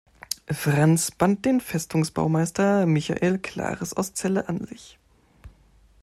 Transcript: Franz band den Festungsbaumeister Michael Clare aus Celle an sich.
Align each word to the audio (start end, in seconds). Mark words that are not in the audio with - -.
Franz 0.49 1.11
band 1.11 1.45
den 1.45 1.61
Festungsbaumeister 1.61 2.87
Michael 2.87 3.37
Clare 3.37 3.85
aus 3.95 4.13
Celle 4.15 4.49
an 4.49 4.65
sich. 4.65 4.97